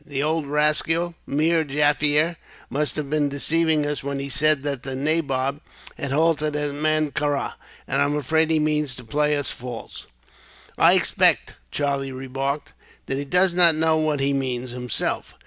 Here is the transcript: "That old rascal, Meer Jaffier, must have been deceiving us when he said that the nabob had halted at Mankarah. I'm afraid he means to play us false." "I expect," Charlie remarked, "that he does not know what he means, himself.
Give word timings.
"That 0.03 0.21
old 0.23 0.47
rascal, 0.47 1.13
Meer 1.27 1.63
Jaffier, 1.63 2.35
must 2.71 2.95
have 2.95 3.07
been 3.07 3.29
deceiving 3.29 3.85
us 3.85 4.01
when 4.03 4.17
he 4.17 4.29
said 4.29 4.63
that 4.63 4.81
the 4.81 4.95
nabob 4.95 5.61
had 5.95 6.11
halted 6.11 6.55
at 6.55 6.73
Mankarah. 6.73 7.53
I'm 7.87 8.15
afraid 8.15 8.49
he 8.49 8.57
means 8.57 8.95
to 8.95 9.03
play 9.03 9.37
us 9.37 9.51
false." 9.51 10.07
"I 10.75 10.93
expect," 10.93 11.53
Charlie 11.69 12.11
remarked, 12.11 12.73
"that 13.05 13.19
he 13.19 13.25
does 13.25 13.53
not 13.53 13.75
know 13.75 13.97
what 13.97 14.21
he 14.21 14.33
means, 14.33 14.71
himself. 14.71 15.35